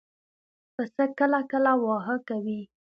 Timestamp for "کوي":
2.27-2.61